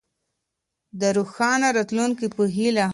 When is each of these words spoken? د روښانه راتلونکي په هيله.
د 0.99 1.01
روښانه 1.17 1.67
راتلونکي 1.77 2.27
په 2.35 2.43
هيله. 2.55 2.85